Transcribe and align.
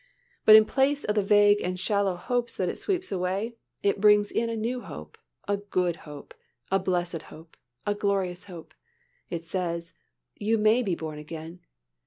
But 0.45 0.55
in 0.55 0.65
place 0.65 1.03
of 1.03 1.13
the 1.13 1.21
vague 1.21 1.61
and 1.61 1.79
shallow 1.79 2.15
hopes 2.15 2.57
that 2.57 2.67
it 2.69 2.79
sweeps 2.79 3.11
away, 3.11 3.53
it 3.83 4.01
brings 4.01 4.31
in 4.31 4.49
a 4.49 4.55
new 4.55 4.81
hope, 4.81 5.15
a 5.47 5.57
good 5.57 5.95
hope, 6.09 6.33
a 6.71 6.79
blessed 6.79 7.21
hope, 7.21 7.55
a 7.85 7.93
glorious 7.93 8.45
hope. 8.45 8.73
It 9.29 9.45
says, 9.45 9.93
"You 10.35 10.57
may 10.57 10.81
be 10.81 10.95
born 10.95 11.19
again." 11.19 11.59